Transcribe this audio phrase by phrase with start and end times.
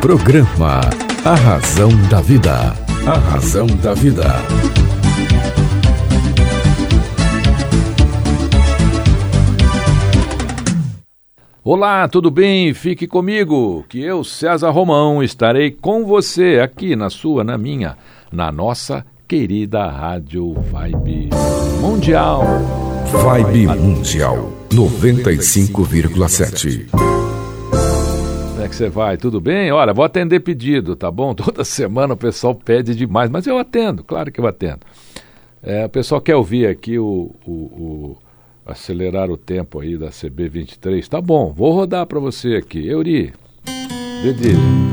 [0.00, 0.80] Programa
[1.24, 2.74] A Razão da Vida.
[3.06, 4.24] A Razão da Vida.
[11.64, 12.72] Olá, tudo bem?
[12.72, 17.96] Fique comigo, que eu, César Romão, estarei com você aqui na sua, na minha,
[18.30, 21.30] na nossa querida Rádio Vibe
[21.80, 22.44] Mundial.
[23.10, 27.25] Vibe Mundial 95,7.
[28.66, 29.16] É que você vai?
[29.16, 29.70] Tudo bem?
[29.70, 31.32] Olha, vou atender pedido, tá bom?
[31.36, 34.80] Toda semana o pessoal pede demais, mas eu atendo, claro que eu atendo.
[35.62, 38.18] É, o pessoal quer ouvir aqui o, o, o
[38.66, 41.06] acelerar o tempo aí da CB23.
[41.06, 42.88] Tá bom, vou rodar para você aqui.
[42.88, 43.32] Euri,
[44.24, 44.85] dedilho.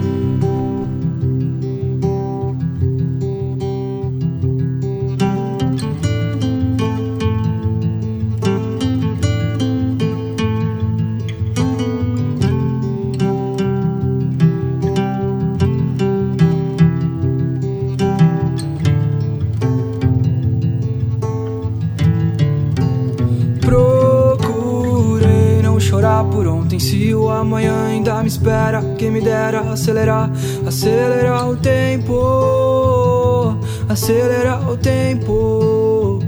[29.03, 30.31] Quem me dera acelerar,
[30.65, 33.57] acelerar o tempo,
[33.89, 36.19] acelerar o tempo.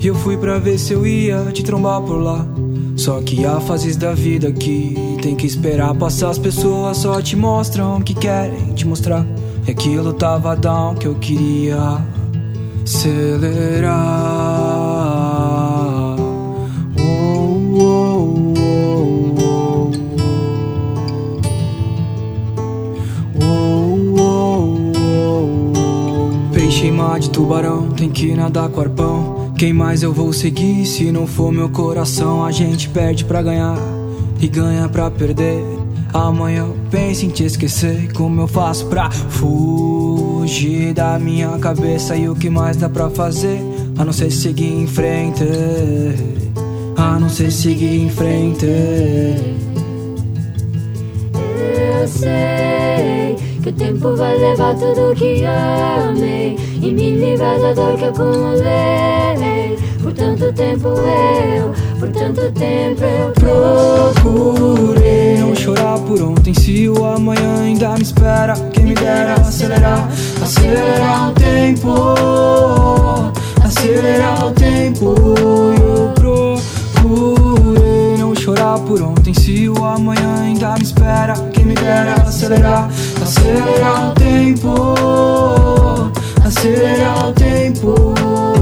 [0.00, 2.46] E eu fui pra ver se eu ia te trombar por lá.
[2.94, 6.30] Só que há fases da vida que tem que esperar passar.
[6.30, 9.26] As pessoas só te mostram que querem te mostrar.
[9.66, 11.98] E aquilo tava down que eu queria
[12.84, 14.77] acelerar.
[27.18, 29.52] De tubarão, tem que nadar com arpão.
[29.58, 32.44] Quem mais eu vou seguir se não for meu coração?
[32.44, 33.76] A gente perde pra ganhar
[34.40, 35.60] e ganha pra perder.
[36.14, 38.12] Amanhã eu penso em te esquecer.
[38.12, 42.14] Como eu faço pra fugir da minha cabeça?
[42.14, 43.60] E o que mais dá pra fazer?
[43.98, 45.42] A não ser seguir em frente.
[46.96, 48.66] A não ser seguir em frente.
[51.34, 52.87] Eu sei
[53.68, 59.76] que o tempo vai levar tudo que amei e me livrar da dor que acumulei.
[60.02, 63.32] Por tanto tempo eu, por tanto tempo eu
[64.14, 66.54] procurei não chorar por ontem.
[66.54, 70.08] Se o amanhã ainda me espera, quem me dera acelerar,
[70.40, 71.92] acelerar o tempo,
[73.62, 75.14] acelerar o tempo.
[75.78, 79.34] Eu procurei não chorar por ontem.
[79.34, 82.88] Se o amanhã ainda me espera, quem me dera acelerar,
[83.28, 84.94] acelerar o tempo.
[86.42, 88.57] Acelerar o tempo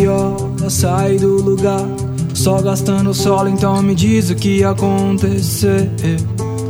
[0.00, 1.84] viola, sai do lugar.
[2.32, 5.90] Só gastando solo, então me diz o que ia acontecer.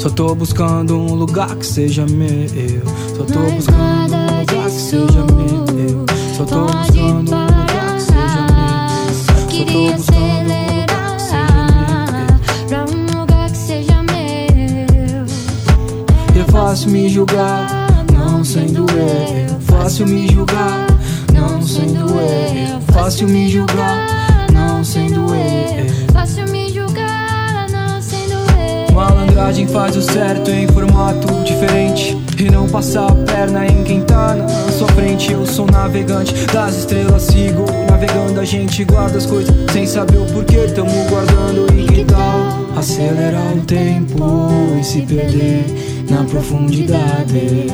[0.00, 2.82] Só tô buscando um lugar que seja meu.
[3.16, 6.06] Só tô buscando um lugar que seja meu.
[6.36, 8.76] Só tô buscando um lugar que seja meu.
[8.76, 10.56] Só tô buscando
[11.86, 12.86] um lugar que seja meu.
[12.88, 15.26] um lugar que seja meu.
[16.40, 19.60] É fácil me julgar, não sendo eu.
[19.60, 20.86] Fácil me julgar,
[21.40, 22.80] não sendo eu.
[22.92, 26.12] Fácil me julgar, não sendo eu.
[26.12, 28.94] Fácil me julgar, não sendo eu.
[28.94, 32.16] Malandragem faz o certo em formato diferente.
[32.38, 35.32] E não passar a perna em quem tá na sua frente.
[35.32, 38.40] Eu sou navegante das estrelas, sigo navegando.
[38.40, 40.66] A gente guarda as coisas sem saber o porquê.
[40.74, 45.66] Tamo guardando e que tal acelerar o tempo e se perder
[46.08, 47.66] na profundidade?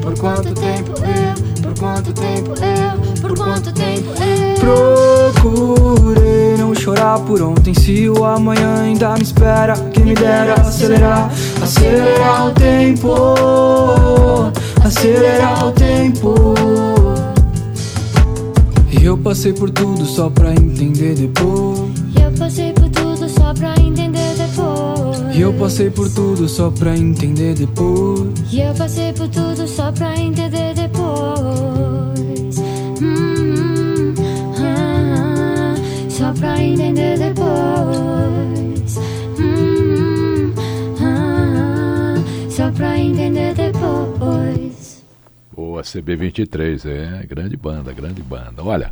[0.00, 1.37] Por quanto tempo eu,
[1.78, 5.32] quanto tempo eu por quanto tempo eu.
[5.32, 11.30] Procurei não chorar por ontem Se o amanhã ainda me espera Quem me dera acelerar,
[11.62, 13.08] acelerar o tempo
[14.84, 16.44] Acelerar o tempo.
[18.90, 21.90] E eu passei por tudo só pra entender depois.
[22.18, 25.36] Eu passei por tudo só pra entender depois.
[25.36, 28.30] E eu passei por tudo só pra entender depois.
[28.50, 30.17] E eu passei por tudo só pra entender
[45.78, 48.64] Boa, CB23, é, grande banda, grande banda.
[48.64, 48.90] Olha,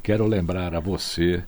[0.00, 1.42] quero lembrar a você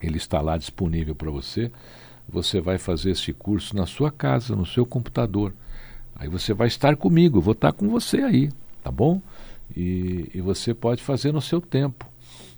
[0.01, 1.71] ele está lá disponível para você.
[2.27, 5.53] Você vai fazer esse curso na sua casa, no seu computador.
[6.15, 8.49] Aí você vai estar comigo, vou estar com você aí,
[8.81, 9.21] tá bom?
[9.75, 12.09] E, e você pode fazer no seu tempo,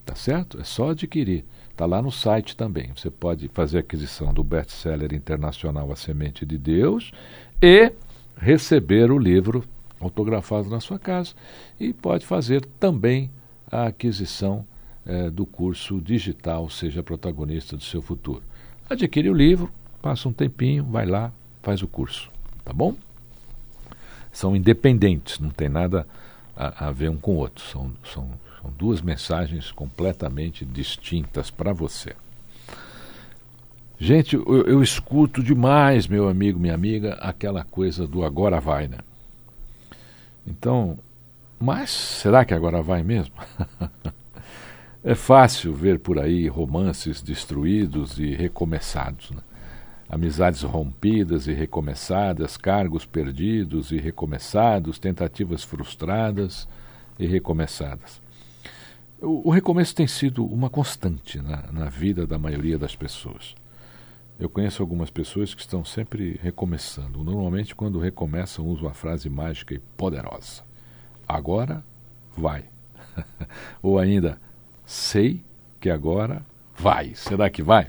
[0.06, 0.60] tá certo?
[0.60, 1.44] É só adquirir.
[1.72, 2.92] Está lá no site também.
[2.96, 7.12] Você pode fazer aquisição do best-seller internacional A Semente de Deus
[7.62, 7.92] e
[8.38, 9.64] receber o livro
[10.00, 11.34] autografado na sua casa.
[11.80, 13.32] E pode fazer também
[13.72, 14.66] a aquisição
[15.06, 18.44] eh, do curso digital Seja Protagonista do Seu Futuro.
[18.90, 19.72] Adquire o livro,
[20.02, 21.32] passa um tempinho, vai lá,
[21.62, 22.32] faz o curso.
[22.64, 22.96] Tá bom?
[24.32, 26.06] São independentes, não tem nada
[26.56, 27.64] a, a ver um com o outro.
[27.66, 28.30] São, são,
[28.62, 32.16] são duas mensagens completamente distintas para você.
[33.98, 38.98] Gente, eu, eu, escuto demais, meu amigo, minha amiga, aquela coisa do agora vai, né?
[40.46, 41.00] Então,
[41.58, 43.34] mas será que agora vai mesmo?
[45.04, 49.42] é fácil ver por aí romances destruídos e recomeçados, né?
[50.10, 56.68] amizades rompidas e recomeçadas, cargos perdidos e recomeçados, tentativas frustradas
[57.18, 58.22] e recomeçadas.
[59.22, 63.56] O, o recomeço tem sido uma constante na, na vida da maioria das pessoas.
[64.38, 67.24] Eu conheço algumas pessoas que estão sempre recomeçando.
[67.24, 70.64] Normalmente, quando recomeçam, usam a frase mágica e poderosa:
[71.26, 71.84] Agora
[72.36, 72.66] vai.
[73.82, 74.40] Ou ainda,
[74.86, 75.42] sei
[75.80, 76.46] que agora
[76.78, 77.16] vai.
[77.16, 77.88] Será que vai?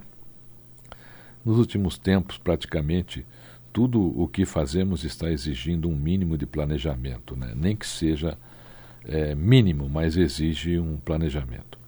[1.44, 3.26] Nos últimos tempos, praticamente,
[3.72, 7.52] tudo o que fazemos está exigindo um mínimo de planejamento, né?
[7.56, 8.38] nem que seja
[9.04, 11.78] é, mínimo, mas exige um planejamento.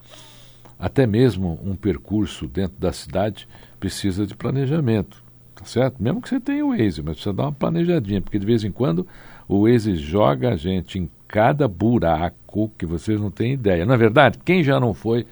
[0.78, 5.22] Até mesmo um percurso dentro da cidade precisa de planejamento,
[5.54, 6.02] tá certo?
[6.02, 8.70] Mesmo que você tenha o Waze, mas precisa dar uma planejadinha, porque de vez em
[8.70, 9.06] quando
[9.48, 13.84] o Waze joga a gente em cada buraco que vocês não têm ideia.
[13.84, 15.26] Na é verdade, quem já não foi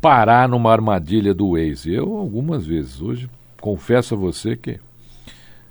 [0.00, 1.92] parar numa armadilha do Waze?
[1.92, 3.00] Eu algumas vezes.
[3.00, 3.28] Hoje
[3.60, 4.78] confesso a você que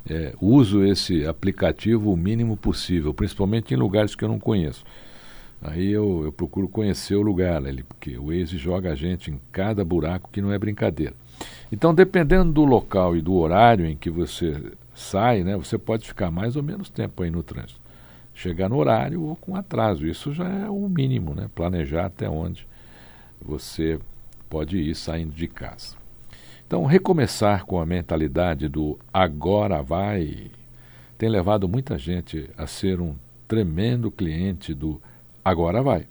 [0.09, 4.83] é, uso esse aplicativo o mínimo possível, principalmente em lugares que eu não conheço.
[5.61, 9.39] Aí eu, eu procuro conhecer o lugar, ele, porque o Waze joga a gente em
[9.51, 11.13] cada buraco que não é brincadeira.
[11.71, 16.31] Então, dependendo do local e do horário em que você sai, né, você pode ficar
[16.31, 17.79] mais ou menos tempo aí no trânsito.
[18.33, 20.07] Chegar no horário ou com atraso.
[20.07, 21.49] Isso já é o mínimo, né?
[21.53, 22.65] Planejar até onde
[23.41, 23.99] você
[24.49, 25.95] pode ir saindo de casa.
[26.65, 30.49] Então, recomeçar com a mentalidade do agora vai
[31.19, 33.13] tem levado muita gente a ser um
[33.45, 35.01] tremendo cliente do
[35.43, 36.07] agora vai.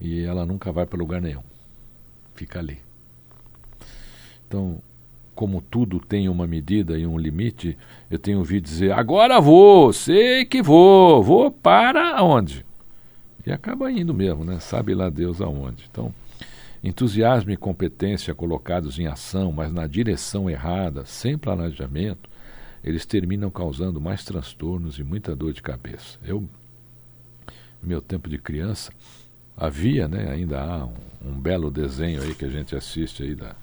[0.00, 1.42] E ela nunca vai para lugar nenhum.
[2.36, 2.87] Fica ali.
[4.48, 4.82] Então,
[5.34, 7.78] como tudo tem uma medida e um limite,
[8.10, 12.66] eu tenho ouvido dizer: agora vou, sei que vou, vou para onde?
[13.46, 14.58] E acaba indo mesmo, né?
[14.58, 15.84] Sabe lá Deus aonde.
[15.90, 16.12] Então,
[16.82, 22.30] Entusiasmo e competência colocados em ação, mas na direção errada, sem planejamento,
[22.84, 26.18] eles terminam causando mais transtornos e muita dor de cabeça.
[26.24, 26.48] Eu,
[27.82, 28.92] no meu tempo de criança,
[29.56, 33.56] havia, né, ainda há um, um, belo desenho aí que a gente assiste aí da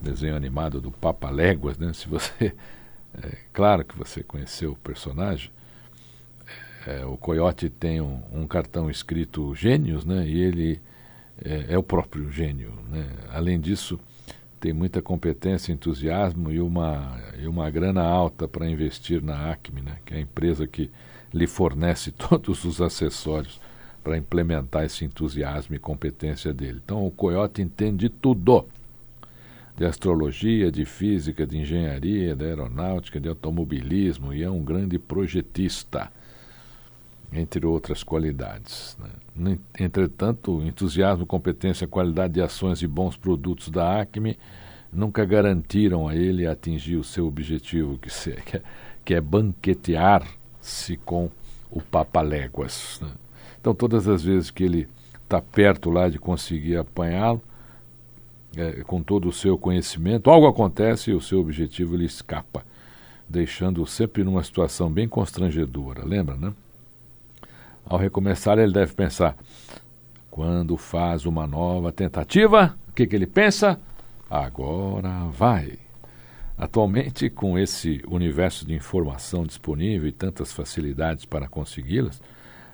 [0.00, 1.92] desenho animado do Papa Léguas, né?
[1.92, 2.54] Se você
[3.22, 5.50] é, claro que você conheceu o personagem.
[6.86, 10.26] É, o Coyote tem um, um, cartão escrito Gênios, né?
[10.26, 10.80] E ele
[11.44, 13.06] é, é o próprio gênio, né?
[13.30, 14.00] Além disso,
[14.58, 19.98] tem muita competência, entusiasmo e uma, e uma grana alta para investir na Acme, né?
[20.04, 20.90] Que é a empresa que
[21.32, 23.60] lhe fornece todos os acessórios
[24.02, 26.80] para implementar esse entusiasmo e competência dele.
[26.82, 28.66] Então o Coyote entende tudo.
[29.80, 36.12] De astrologia, de física, de engenharia, de aeronáutica, de automobilismo e é um grande projetista,
[37.32, 38.94] entre outras qualidades.
[39.34, 39.58] Né?
[39.78, 44.38] Entretanto, entusiasmo, competência, qualidade de ações e bons produtos da Acme
[44.92, 48.62] nunca garantiram a ele atingir o seu objetivo, que, se, que, é,
[49.02, 51.30] que é banquetear-se com
[51.70, 53.00] o Papaléguas.
[53.00, 53.12] Né?
[53.58, 54.86] Então, todas as vezes que ele
[55.22, 57.40] está perto lá de conseguir apanhá-lo,
[58.56, 62.64] é, com todo o seu conhecimento, algo acontece e o seu objetivo ele escapa,
[63.28, 66.04] deixando-o sempre numa situação bem constrangedora.
[66.04, 66.52] Lembra, né?
[67.84, 69.36] Ao recomeçar, ele deve pensar:
[70.30, 73.80] quando faz uma nova tentativa, o que, que ele pensa?
[74.28, 75.78] Agora vai.
[76.56, 82.20] Atualmente, com esse universo de informação disponível e tantas facilidades para consegui-las,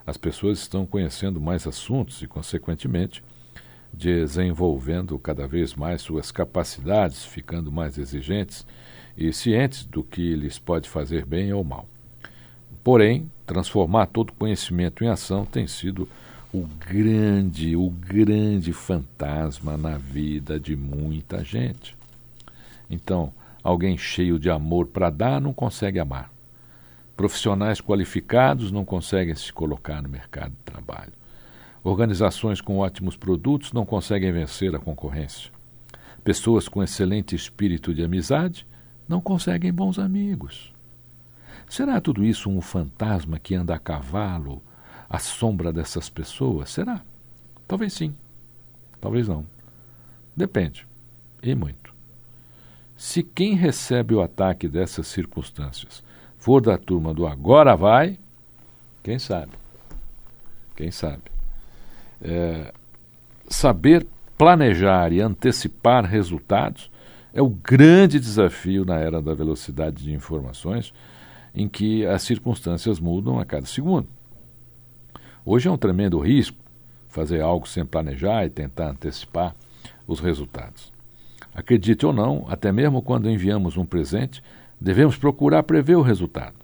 [0.05, 3.23] as pessoas estão conhecendo mais assuntos e, consequentemente,
[3.93, 8.67] desenvolvendo cada vez mais suas capacidades, ficando mais exigentes
[9.17, 11.89] e cientes do que lhes pode fazer bem ou mal.
[12.85, 16.09] Porém, transformar todo conhecimento em ação tem sido
[16.53, 21.97] o grande, o grande fantasma na vida de muita gente.
[22.89, 26.31] Então, alguém cheio de amor para dar não consegue amar.
[27.17, 31.13] Profissionais qualificados não conseguem se colocar no mercado de trabalho.
[31.87, 35.53] Organizações com ótimos produtos não conseguem vencer a concorrência.
[36.25, 38.67] Pessoas com excelente espírito de amizade
[39.09, 40.75] não conseguem bons amigos.
[41.69, 44.61] Será tudo isso um fantasma que anda a cavalo
[45.09, 46.71] à sombra dessas pessoas?
[46.71, 47.03] Será?
[47.69, 48.13] Talvez sim.
[49.01, 49.47] Talvez não.
[50.35, 50.89] Depende.
[51.41, 51.95] E muito.
[52.97, 56.03] Se quem recebe o ataque dessas circunstâncias
[56.37, 58.19] for da turma do agora vai,
[59.05, 59.53] quem sabe?
[60.75, 61.36] Quem sabe?
[62.23, 62.73] É,
[63.49, 64.07] saber
[64.37, 66.91] planejar e antecipar resultados
[67.33, 70.93] é o grande desafio na era da velocidade de informações,
[71.55, 74.09] em que as circunstâncias mudam a cada segundo.
[75.45, 76.57] Hoje é um tremendo risco
[77.09, 79.55] fazer algo sem planejar e tentar antecipar
[80.07, 80.93] os resultados.
[81.55, 84.43] Acredite ou não, até mesmo quando enviamos um presente,
[84.81, 86.55] Devemos procurar prever o resultado.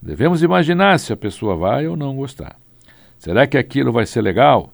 [0.00, 2.56] Devemos imaginar se a pessoa vai ou não gostar.
[3.18, 4.72] Será que aquilo vai ser legal?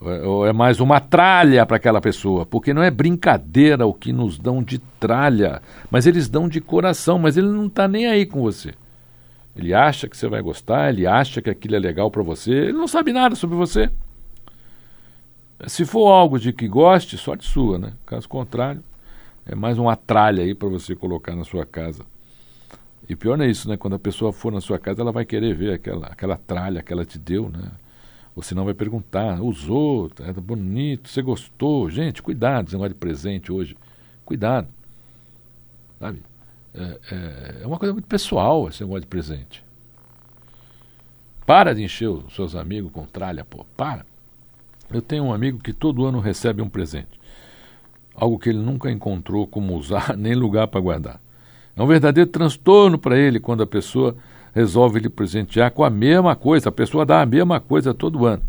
[0.00, 2.46] Ou é mais uma tralha para aquela pessoa?
[2.46, 7.18] Porque não é brincadeira o que nos dão de tralha, mas eles dão de coração,
[7.18, 8.72] mas ele não está nem aí com você.
[9.54, 12.72] Ele acha que você vai gostar, ele acha que aquilo é legal para você, ele
[12.72, 13.90] não sabe nada sobre você.
[15.66, 17.92] Se for algo de que goste, sorte sua, né?
[18.06, 18.82] Caso contrário,
[19.44, 22.04] é mais uma tralha aí para você colocar na sua casa.
[23.06, 23.76] E pior não é isso, né?
[23.76, 26.90] Quando a pessoa for na sua casa, ela vai querer ver aquela, aquela tralha que
[26.90, 27.70] ela te deu, né?
[28.34, 31.90] Ou senão vai perguntar, usou, é bonito, você gostou.
[31.90, 33.76] Gente, cuidado, esse negócio de presente hoje.
[34.24, 34.68] Cuidado.
[35.98, 36.22] Sabe?
[36.72, 39.64] É, é, é uma coisa muito pessoal esse negócio de presente.
[41.44, 43.66] Para de encher os seus amigos com tralha, pô.
[43.76, 44.06] Para.
[44.88, 47.20] Eu tenho um amigo que todo ano recebe um presente.
[48.14, 51.20] Algo que ele nunca encontrou como usar, nem lugar para guardar.
[51.76, 54.16] É um verdadeiro transtorno para ele quando a pessoa
[54.54, 56.68] resolve lhe presentear com a mesma coisa.
[56.68, 58.42] A pessoa dá a mesma coisa todo ano.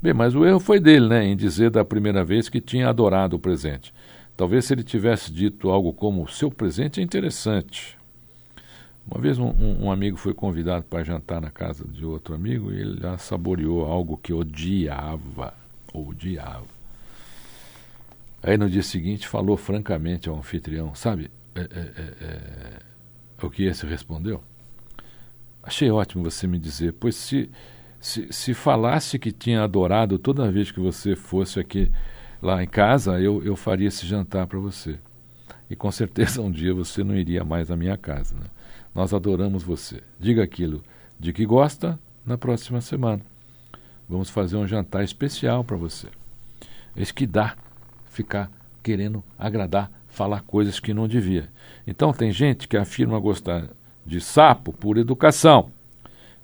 [0.00, 3.36] Bem, mas o erro foi dele, né, em dizer da primeira vez que tinha adorado
[3.36, 3.92] o presente.
[4.36, 7.98] Talvez se ele tivesse dito algo como: seu presente é interessante.
[9.10, 12.80] Uma vez um, um amigo foi convidado para jantar na casa de outro amigo e
[12.80, 15.54] ele já saboreou algo que odiava.
[15.92, 16.78] Odiava.
[18.42, 22.24] Aí no dia seguinte falou francamente ao anfitrião: sabe, é, é, é,
[23.40, 24.42] é, o que esse respondeu?
[25.68, 27.50] Achei ótimo você me dizer, pois se,
[28.00, 31.92] se, se falasse que tinha adorado toda vez que você fosse aqui
[32.40, 34.98] lá em casa, eu, eu faria esse jantar para você.
[35.68, 38.34] E com certeza um dia você não iria mais à minha casa.
[38.34, 38.46] Né?
[38.94, 40.02] Nós adoramos você.
[40.18, 40.82] Diga aquilo
[41.20, 43.20] de que gosta na próxima semana.
[44.08, 46.06] Vamos fazer um jantar especial para você.
[46.96, 47.54] É isso que dá
[48.06, 48.50] ficar
[48.82, 51.50] querendo agradar falar coisas que não devia.
[51.86, 53.68] Então tem gente que afirma gostar
[54.08, 55.70] de sapo por educação.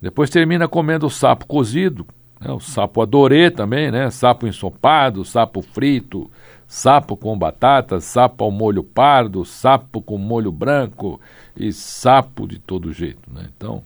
[0.01, 2.07] Depois termina comendo o sapo cozido,
[2.41, 6.31] né, o sapo adorê também, né, sapo ensopado, sapo frito,
[6.69, 11.21] sapo com batata, sapo ao molho pardo, sapo com molho branco
[11.57, 13.33] e sapo de todo jeito.
[13.33, 13.49] Né?
[13.57, 13.83] Então,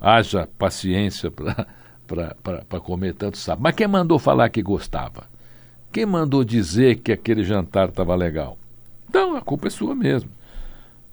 [0.00, 1.32] haja paciência
[2.06, 3.62] para comer tanto sapo.
[3.62, 5.24] Mas quem mandou falar que gostava?
[5.92, 8.56] Quem mandou dizer que aquele jantar estava legal?
[9.08, 10.30] Então, a culpa é sua mesmo.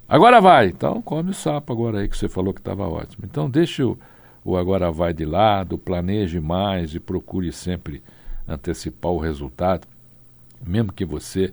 [0.08, 0.68] Agora vai.
[0.68, 3.24] Então, come o sapo agora aí que você falou que estava ótimo.
[3.24, 3.98] Então, deixe o,
[4.42, 8.02] o agora vai de lado, planeje mais e procure sempre
[8.46, 9.86] antecipar o resultado.
[10.64, 11.52] Mesmo que você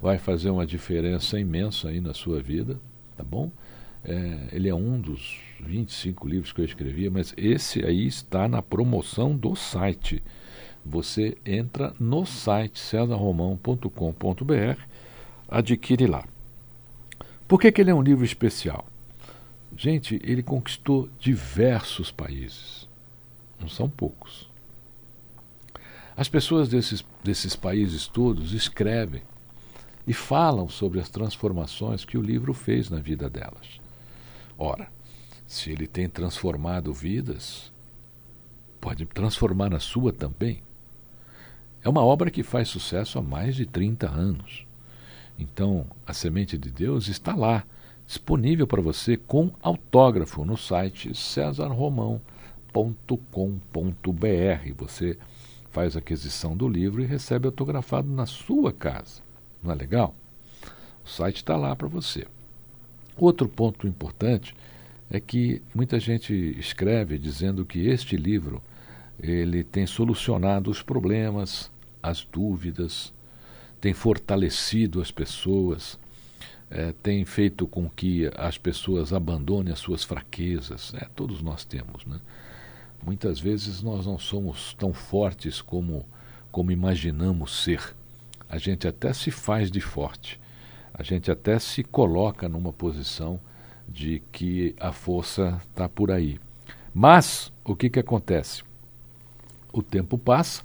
[0.00, 2.78] vai fazer uma diferença imensa aí na sua vida,
[3.16, 3.50] tá bom?
[4.04, 8.62] É, ele é um dos 25 livros que eu escrevi, mas esse aí está na
[8.62, 10.22] promoção do site.
[10.84, 14.80] Você entra no site cesarromão.com.br,
[15.48, 16.24] adquire lá.
[17.46, 18.86] Por que, que ele é um livro especial?
[19.76, 22.88] Gente, ele conquistou diversos países.
[23.60, 24.48] Não são poucos.
[26.16, 29.22] As pessoas desses, desses países todos escrevem
[30.06, 33.80] e falam sobre as transformações que o livro fez na vida delas.
[34.56, 34.90] Ora,
[35.46, 37.72] se ele tem transformado vidas,
[38.80, 40.62] pode transformar a sua também.
[41.82, 44.66] É uma obra que faz sucesso há mais de 30 anos.
[45.38, 47.64] Então, a Semente de Deus está lá,
[48.06, 52.22] disponível para você com autógrafo no site cesarromão.com.br.
[54.76, 55.18] Você
[55.70, 59.22] faz a aquisição do livro e recebe autografado na sua casa.
[59.62, 60.14] Não é legal?
[61.04, 62.26] O site está lá para você.
[63.16, 64.54] Outro ponto importante
[65.10, 68.62] é que muita gente escreve dizendo que este livro
[69.20, 71.70] ele tem solucionado os problemas,
[72.02, 73.12] as dúvidas,
[73.80, 75.98] tem fortalecido as pessoas,
[76.70, 80.92] é, tem feito com que as pessoas abandonem as suas fraquezas.
[80.94, 82.04] É, todos nós temos.
[82.04, 82.20] Né?
[83.04, 86.04] Muitas vezes nós não somos tão fortes como,
[86.50, 87.94] como imaginamos ser.
[88.48, 90.40] A gente até se faz de forte,
[90.92, 93.38] a gente até se coloca numa posição
[93.86, 96.38] de que a força está por aí.
[96.94, 98.62] Mas o que, que acontece?
[99.72, 100.62] O tempo passa,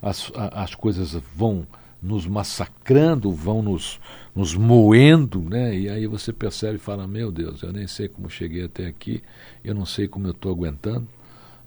[0.00, 1.66] as, as coisas vão
[2.02, 4.00] nos massacrando, vão nos,
[4.34, 5.76] nos moendo, né?
[5.76, 9.22] E aí você percebe e fala: Meu Deus, eu nem sei como cheguei até aqui,
[9.62, 11.06] eu não sei como eu estou aguentando.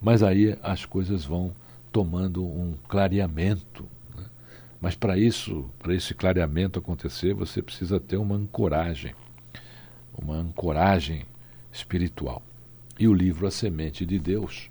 [0.02, 1.54] Mas aí as coisas vão
[1.92, 3.88] tomando um clareamento,
[4.82, 9.16] mas para isso, para esse clareamento acontecer, você precisa ter uma ancoragem,
[10.14, 11.26] uma ancoragem
[11.72, 12.44] espiritual.
[13.00, 14.70] E o livro A Semente de Deus,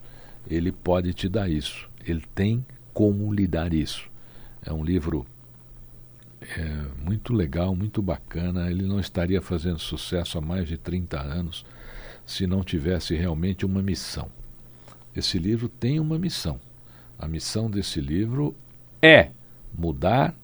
[0.49, 1.89] ele pode te dar isso.
[2.07, 4.09] Ele tem como lhe dar isso.
[4.63, 5.27] É um livro
[6.41, 8.71] é, muito legal, muito bacana.
[8.71, 11.65] Ele não estaria fazendo sucesso há mais de 30 anos
[12.27, 14.31] se não tivesse realmente uma missão.
[15.15, 16.61] Esse livro tem uma missão.
[17.19, 18.55] A missão desse livro
[19.01, 19.31] é
[19.73, 20.35] mudar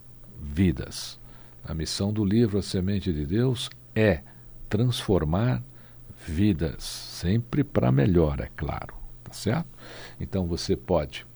[0.41, 1.19] vidas.
[1.65, 4.21] A missão do livro A Semente de Deus é
[4.69, 5.63] transformar
[6.27, 9.69] vidas, sempre para melhor, é claro, tá certo?
[10.21, 11.27] Então você pode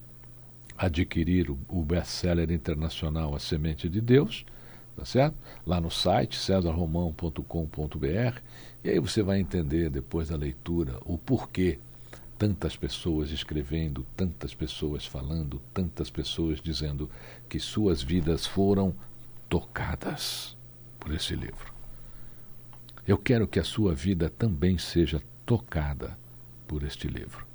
[0.77, 4.45] adquirir o, o best-seller internacional A Semente de Deus,
[4.97, 5.37] tá certo?
[5.67, 8.41] Lá no site cesarromão.com.br
[8.83, 11.79] e aí você vai entender depois da leitura o porquê
[12.39, 17.09] tantas pessoas escrevendo, tantas pessoas falando, tantas pessoas dizendo
[17.49, 18.95] que suas vidas foram
[19.49, 20.57] tocadas
[20.99, 21.73] por esse livro.
[23.07, 26.19] Eu quero que a sua vida também seja tocada
[26.67, 27.47] por este livro.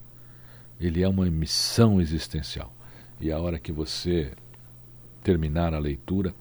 [0.80, 2.74] Ele é uma missão existencial.
[3.20, 4.32] E a hora que você
[5.22, 6.34] terminar a leitura,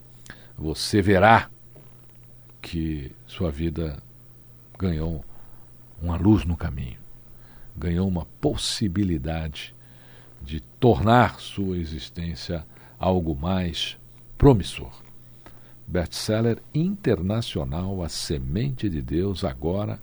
[0.57, 1.49] você verá
[2.61, 4.01] que sua vida
[4.77, 5.23] ganhou
[6.01, 6.99] uma luz no caminho,
[7.75, 9.75] ganhou uma possibilidade
[10.41, 12.65] de tornar sua existência
[12.97, 13.97] algo mais
[14.37, 14.91] promissor.
[15.85, 19.99] Best-seller internacional A Semente de Deus, agora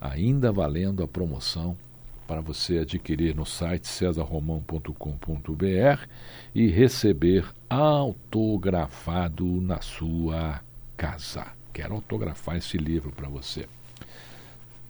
[0.00, 1.76] ainda valendo a promoção
[2.26, 6.06] para você adquirir no site cesarromão.com.br
[6.54, 10.60] e receber autografado na sua
[10.96, 11.46] casa.
[11.72, 13.66] Quero autografar esse livro para você.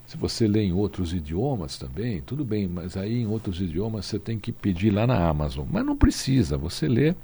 [0.06, 4.18] Se você lê em outros idiomas também, tudo bem, mas aí em outros idiomas você
[4.18, 5.66] tem que pedir lá na Amazon.
[5.70, 7.14] Mas não precisa, você lê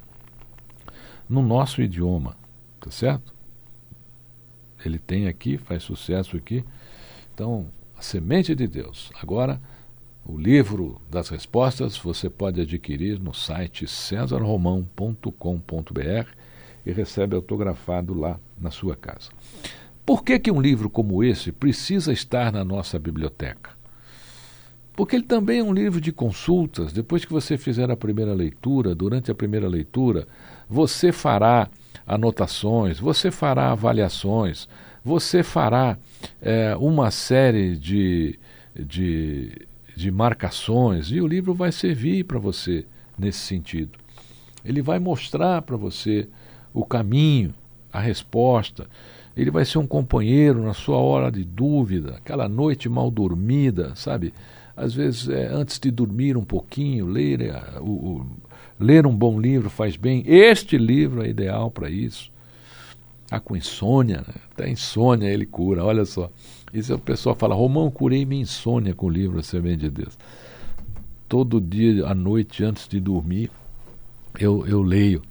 [1.29, 2.35] no nosso idioma,
[2.79, 3.33] tá certo?
[4.83, 6.65] Ele tem aqui, faz sucesso aqui.
[7.33, 9.11] Então, a semente de Deus.
[9.21, 9.61] Agora,
[10.31, 16.29] o livro das respostas você pode adquirir no site cesarromão.com.br
[16.85, 19.29] e recebe autografado lá na sua casa.
[20.05, 23.71] Por que, que um livro como esse precisa estar na nossa biblioteca?
[24.95, 26.93] Porque ele também é um livro de consultas.
[26.93, 30.25] Depois que você fizer a primeira leitura, durante a primeira leitura,
[30.69, 31.69] você fará
[32.07, 34.69] anotações, você fará avaliações,
[35.03, 35.97] você fará
[36.41, 38.39] é, uma série de,
[38.73, 39.67] de,
[40.01, 42.85] de marcações e o livro vai servir para você
[43.17, 43.99] nesse sentido.
[44.63, 46.27] Ele vai mostrar para você
[46.73, 47.53] o caminho,
[47.91, 48.87] a resposta.
[49.35, 54.33] Ele vai ser um companheiro na sua hora de dúvida, aquela noite mal dormida, sabe?
[54.75, 58.27] Às vezes, é, antes de dormir um pouquinho, ler, é, o, o,
[58.79, 60.23] ler um bom livro faz bem.
[60.25, 62.31] Este livro é ideal para isso.
[63.23, 64.33] Está com insônia, né?
[64.51, 66.29] até insônia ele cura, olha só.
[66.73, 70.17] Isso o pessoal fala, Romão, curei minha insônia com o livro A Semente de Deus.
[71.27, 73.51] Todo dia, à noite, antes de dormir,
[74.39, 75.21] eu, eu leio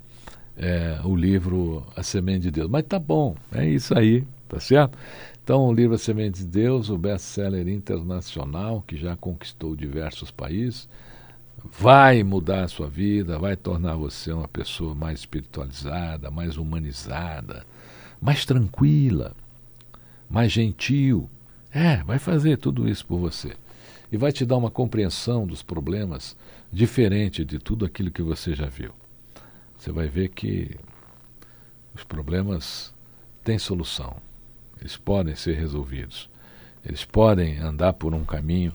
[0.56, 2.70] é, o livro A Semente de Deus.
[2.70, 4.98] Mas tá bom, é isso aí, tá certo?
[5.42, 10.88] Então, o livro A Semente de Deus, o best-seller internacional, que já conquistou diversos países,
[11.64, 17.64] vai mudar a sua vida, vai tornar você uma pessoa mais espiritualizada, mais humanizada,
[18.20, 19.34] mais tranquila,
[20.30, 21.28] mais gentil.
[21.72, 23.56] É, vai fazer tudo isso por você.
[24.10, 26.36] E vai te dar uma compreensão dos problemas
[26.72, 28.92] diferente de tudo aquilo que você já viu
[29.80, 30.76] você vai ver que
[31.94, 32.92] os problemas
[33.42, 34.14] têm solução.
[34.78, 36.28] Eles podem ser resolvidos.
[36.84, 38.74] Eles podem andar por um caminho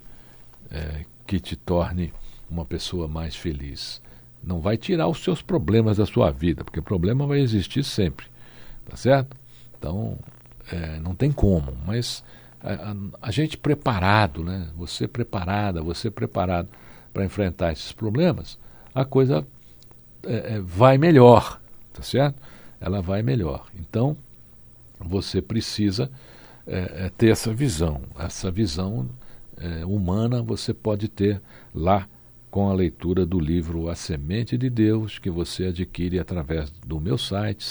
[0.71, 2.11] é, que te torne
[2.49, 4.01] uma pessoa mais feliz.
[4.43, 8.25] Não vai tirar os seus problemas da sua vida, porque problema vai existir sempre.
[8.83, 9.37] Tá certo?
[9.77, 10.17] Então,
[10.71, 12.23] é, não tem como, mas
[12.61, 14.67] a, a, a, gente preparado, né?
[14.75, 16.67] Você preparada, você preparado
[17.13, 18.57] para enfrentar esses problemas,
[18.93, 19.45] a coisa
[20.23, 21.61] é, é, vai melhor,
[21.93, 22.35] tá certo?
[22.79, 23.67] Ela vai melhor.
[23.79, 24.17] Então,
[24.99, 26.09] você precisa
[26.65, 28.01] é, é ter essa visão.
[28.17, 29.07] Essa visão
[29.57, 31.41] é, humana você pode ter
[31.73, 32.07] lá
[32.49, 37.17] com a leitura do livro A Semente de Deus, que você adquire através do meu
[37.17, 37.63] site,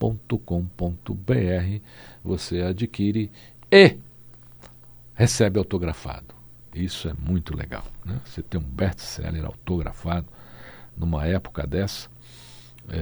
[0.00, 1.80] cesarromão.com.br.
[2.24, 3.30] Você adquire
[3.70, 3.96] e
[5.14, 6.34] recebe autografado.
[6.74, 7.84] Isso é muito legal.
[8.04, 8.18] Né?
[8.24, 10.26] Você tem um best-seller autografado
[10.96, 12.08] numa época dessa,
[12.88, 12.98] é,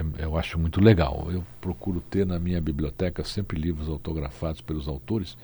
[0.00, 1.28] é, eu acho muito legal.
[1.30, 5.36] Eu procuro ter na minha biblioteca sempre livros autografados pelos autores,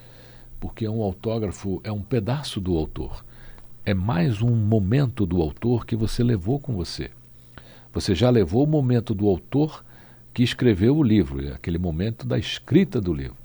[0.60, 3.24] porque um autógrafo é um pedaço do autor.
[3.84, 7.10] É mais um momento do autor que você levou com você.
[7.92, 9.84] Você já levou o momento do autor
[10.34, 13.36] que escreveu o livro, é aquele momento da escrita do livro.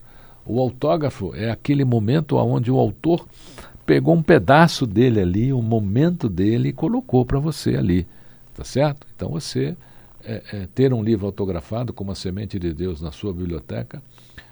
[0.44, 3.28] O autógrafo é aquele momento onde o autor
[3.86, 8.08] pegou um pedaço dele ali, um momento dele e colocou para você ali,
[8.56, 9.06] tá certo?
[9.16, 9.78] Então você
[10.24, 14.02] é, é, ter um livro autografado como a Semente de Deus na sua biblioteca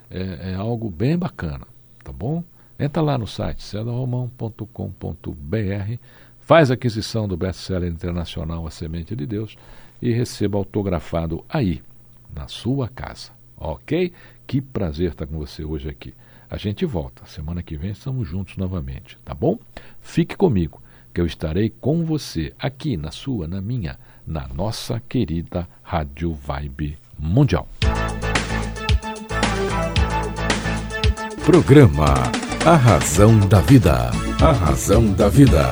[0.09, 1.65] é, é algo bem bacana,
[2.03, 2.43] tá bom?
[2.79, 5.97] Entra lá no site cedarromão.com.br,
[6.39, 9.57] faz a aquisição do best-seller internacional A Semente de Deus
[9.99, 11.81] e receba autografado aí,
[12.37, 14.13] na sua casa, ok?
[14.45, 16.13] Que prazer estar com você hoje aqui.
[16.49, 17.25] A gente volta.
[17.25, 19.59] Semana que vem estamos juntos novamente, tá bom?
[19.99, 20.81] Fique comigo,
[21.13, 26.97] que eu estarei com você aqui na sua, na minha, na nossa querida Rádio Vibe
[27.17, 27.67] Mundial.
[31.43, 32.13] Programa
[32.65, 34.11] A Razão da Vida.
[34.41, 35.71] A Razão da Vida.